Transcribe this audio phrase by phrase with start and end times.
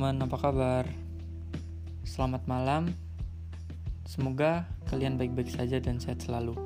[0.00, 0.84] teman-teman, apa kabar?
[2.08, 2.88] Selamat malam.
[4.08, 6.56] Semoga kalian baik-baik saja dan sehat selalu.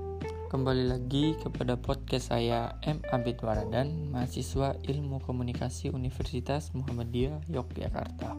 [0.54, 3.02] Kembali lagi kepada podcast saya M.
[3.10, 8.38] Abid Waradan, mahasiswa Ilmu Komunikasi Universitas Muhammadiyah Yogyakarta.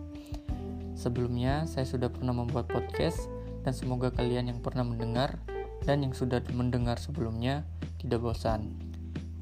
[0.96, 3.20] Sebelumnya, saya sudah pernah membuat podcast
[3.68, 5.44] dan semoga kalian yang pernah mendengar
[5.84, 7.68] dan yang sudah mendengar sebelumnya
[8.00, 8.85] tidak bosan.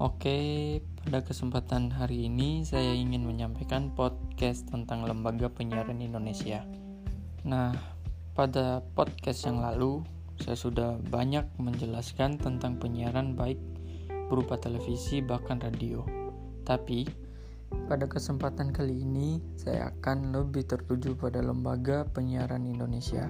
[0.01, 6.65] Oke, pada kesempatan hari ini saya ingin menyampaikan podcast tentang Lembaga Penyiaran Indonesia.
[7.45, 7.77] Nah,
[8.33, 10.01] pada podcast yang lalu
[10.41, 13.61] saya sudah banyak menjelaskan tentang penyiaran baik
[14.33, 16.01] berupa televisi bahkan radio.
[16.65, 17.05] Tapi
[17.85, 23.29] pada kesempatan kali ini saya akan lebih tertuju pada Lembaga Penyiaran Indonesia.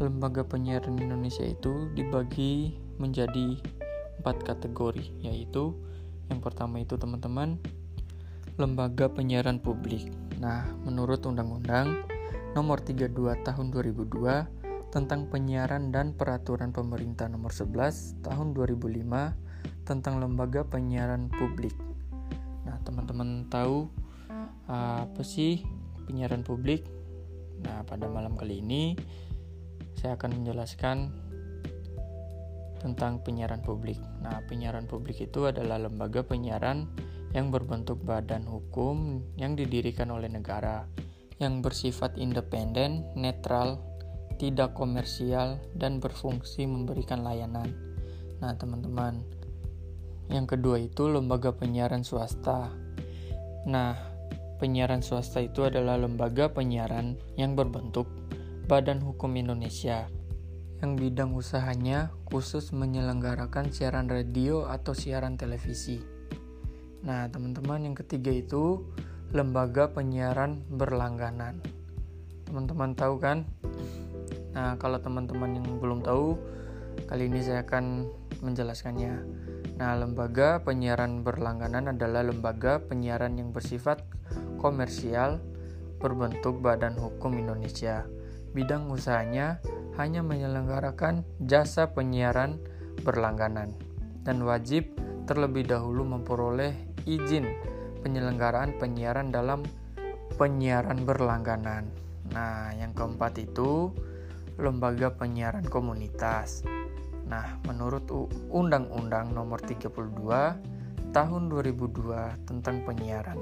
[0.00, 3.60] Lembaga Penyiaran Indonesia itu dibagi menjadi
[4.24, 5.76] empat kategori yaitu
[6.32, 7.60] yang pertama itu teman-teman
[8.56, 10.08] lembaga penyiaran publik.
[10.40, 12.08] Nah, menurut Undang-Undang
[12.56, 13.12] Nomor 32
[13.44, 21.76] Tahun 2002 tentang penyiaran dan peraturan pemerintah Nomor 11 Tahun 2005 tentang lembaga penyiaran publik.
[22.64, 23.92] Nah, teman-teman tahu
[24.64, 25.60] apa sih
[26.08, 26.88] penyiaran publik?
[27.60, 28.96] Nah, pada malam kali ini
[30.00, 31.12] saya akan menjelaskan
[32.84, 33.96] tentang penyiaran publik.
[34.20, 36.84] Nah, penyiaran publik itu adalah lembaga penyiaran
[37.32, 40.84] yang berbentuk badan hukum yang didirikan oleh negara,
[41.40, 43.80] yang bersifat independen, netral,
[44.36, 47.72] tidak komersial, dan berfungsi memberikan layanan.
[48.44, 49.24] Nah, teman-teman,
[50.28, 52.68] yang kedua itu lembaga penyiaran swasta.
[53.64, 53.96] Nah,
[54.60, 58.04] penyiaran swasta itu adalah lembaga penyiaran yang berbentuk
[58.68, 60.08] Badan Hukum Indonesia
[60.84, 66.04] yang bidang usahanya khusus menyelenggarakan siaran radio atau siaran televisi.
[67.00, 68.84] Nah, teman-teman, yang ketiga itu
[69.32, 71.64] lembaga penyiaran berlangganan.
[72.44, 73.48] Teman-teman tahu kan?
[74.52, 76.36] Nah, kalau teman-teman yang belum tahu,
[77.08, 78.04] kali ini saya akan
[78.44, 79.24] menjelaskannya.
[79.80, 84.04] Nah, lembaga penyiaran berlangganan adalah lembaga penyiaran yang bersifat
[84.60, 85.40] komersial
[85.96, 88.04] berbentuk Badan Hukum Indonesia.
[88.54, 89.58] Bidang usahanya
[89.98, 92.62] hanya menyelenggarakan jasa penyiaran
[93.02, 93.74] berlangganan
[94.22, 94.94] dan wajib
[95.26, 96.72] terlebih dahulu memperoleh
[97.02, 97.50] izin
[98.06, 99.66] penyelenggaraan penyiaran dalam
[100.38, 101.90] penyiaran berlangganan.
[102.30, 103.90] Nah, yang keempat itu
[104.54, 106.62] lembaga penyiaran komunitas.
[107.26, 108.06] Nah, menurut
[108.52, 110.74] Undang-Undang Nomor 32
[111.14, 113.38] Tahun 2002 tentang penyiaran,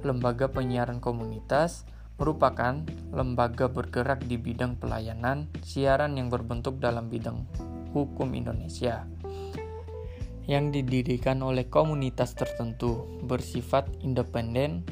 [0.00, 1.84] lembaga penyiaran komunitas
[2.16, 7.42] merupakan lembaga bergerak di bidang pelayanan siaran yang berbentuk dalam bidang
[7.90, 9.06] hukum Indonesia
[10.44, 14.84] yang didirikan oleh komunitas tertentu bersifat independen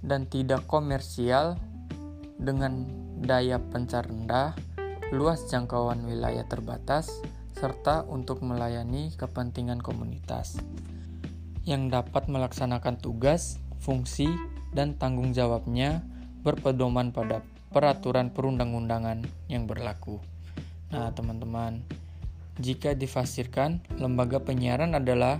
[0.00, 1.60] dan tidak komersial
[2.40, 2.88] dengan
[3.20, 4.56] daya pencar rendah,
[5.12, 7.12] luas jangkauan wilayah terbatas,
[7.52, 10.56] serta untuk melayani kepentingan komunitas
[11.68, 14.32] yang dapat melaksanakan tugas, fungsi,
[14.72, 16.00] dan tanggung jawabnya
[16.40, 20.18] berpedoman pada peraturan perundang-undangan yang berlaku.
[20.90, 21.86] Nah, teman-teman,
[22.58, 25.38] jika difasirkan, lembaga penyiaran adalah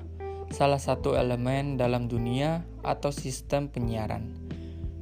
[0.50, 4.30] salah satu elemen dalam dunia atau sistem penyiaran.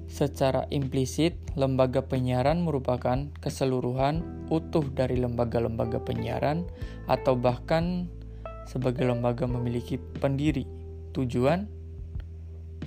[0.08, 6.64] Secara implisit, lembaga penyiaran merupakan keseluruhan utuh dari lembaga-lembaga penyiaran
[7.04, 8.08] atau bahkan
[8.64, 10.64] sebagai lembaga memiliki pendiri,
[11.12, 11.68] tujuan,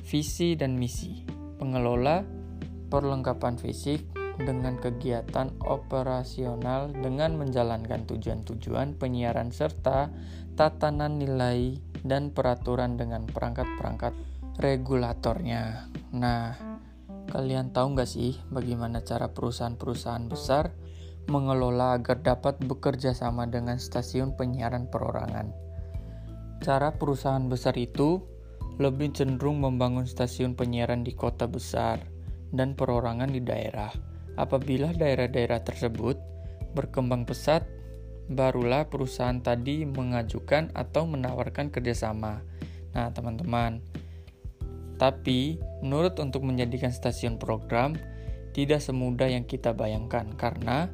[0.01, 1.21] visi dan misi,
[1.61, 2.25] pengelola,
[2.91, 4.03] perlengkapan fisik
[4.35, 10.11] dengan kegiatan operasional dengan menjalankan tujuan-tujuan penyiaran serta
[10.59, 14.13] tatanan nilai dan peraturan dengan perangkat-perangkat
[14.59, 15.87] regulatornya.
[16.17, 16.53] Nah,
[17.31, 20.75] kalian tahu nggak sih bagaimana cara perusahaan-perusahaan besar
[21.29, 25.53] mengelola agar dapat bekerja sama dengan stasiun penyiaran perorangan?
[26.61, 28.21] Cara perusahaan besar itu
[28.77, 32.01] lebih cenderung membangun stasiun penyiaran di kota besar
[32.51, 33.91] dan perorangan di daerah.
[34.35, 36.15] Apabila daerah-daerah tersebut
[36.71, 37.67] berkembang pesat,
[38.31, 42.39] barulah perusahaan tadi mengajukan atau menawarkan kerjasama.
[42.95, 43.83] Nah, teman-teman,
[45.01, 47.97] tapi menurut untuk menjadikan stasiun program
[48.53, 50.91] tidak semudah yang kita bayangkan karena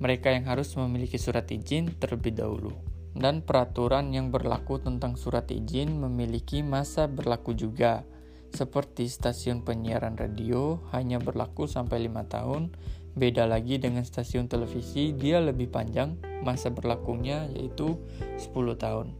[0.00, 2.72] mereka yang harus memiliki surat izin terlebih dahulu.
[3.10, 8.06] Dan peraturan yang berlaku tentang surat izin memiliki masa berlaku juga
[8.50, 12.74] seperti stasiun penyiaran radio hanya berlaku sampai lima tahun,
[13.14, 17.98] beda lagi dengan stasiun televisi, dia lebih panjang masa berlakunya yaitu
[18.38, 19.14] 10 tahun.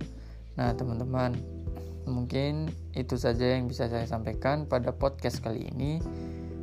[0.59, 1.39] Nah, teman-teman,
[2.07, 6.03] mungkin itu saja yang bisa saya sampaikan pada podcast kali ini.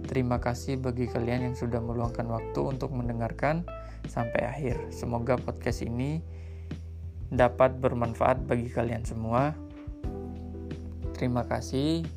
[0.07, 3.67] Terima kasih bagi kalian yang sudah meluangkan waktu untuk mendengarkan
[4.07, 4.79] sampai akhir.
[4.91, 6.23] Semoga podcast ini
[7.27, 9.51] dapat bermanfaat bagi kalian semua.
[11.11, 12.16] Terima kasih.